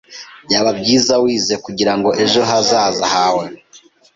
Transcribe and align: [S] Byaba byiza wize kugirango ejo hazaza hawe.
[S] 0.13 0.15
Byaba 0.45 0.71
byiza 0.79 1.13
wize 1.23 1.55
kugirango 1.65 2.09
ejo 2.23 2.41
hazaza 2.49 3.05
hawe. 3.15 3.45